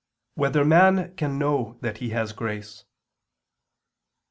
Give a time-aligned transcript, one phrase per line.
[0.35, 2.85] 5] Whether Man Can Know That He Has Grace?